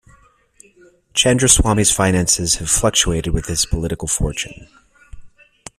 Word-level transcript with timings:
Chandraswami's 1.13 1.91
finances 1.91 2.55
have 2.55 2.71
fluctuated 2.71 3.31
with 3.35 3.45
his 3.45 3.67
political 3.67 4.07
fortune. 4.07 4.67